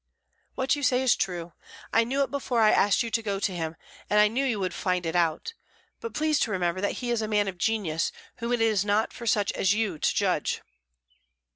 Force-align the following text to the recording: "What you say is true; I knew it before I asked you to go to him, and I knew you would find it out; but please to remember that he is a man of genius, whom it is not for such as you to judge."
"What 0.55 0.75
you 0.75 0.81
say 0.81 1.03
is 1.03 1.15
true; 1.15 1.53
I 1.93 2.05
knew 2.05 2.23
it 2.23 2.31
before 2.31 2.59
I 2.59 2.71
asked 2.71 3.03
you 3.03 3.11
to 3.11 3.21
go 3.21 3.39
to 3.39 3.55
him, 3.55 3.75
and 4.09 4.19
I 4.19 4.29
knew 4.29 4.43
you 4.43 4.59
would 4.59 4.73
find 4.73 5.05
it 5.05 5.15
out; 5.15 5.53
but 5.99 6.15
please 6.15 6.39
to 6.39 6.49
remember 6.51 6.81
that 6.81 6.93
he 7.03 7.11
is 7.11 7.21
a 7.21 7.27
man 7.27 7.47
of 7.47 7.59
genius, 7.59 8.11
whom 8.37 8.51
it 8.51 8.61
is 8.61 8.83
not 8.83 9.13
for 9.13 9.27
such 9.27 9.51
as 9.51 9.75
you 9.75 9.99
to 9.99 10.15
judge." 10.15 10.61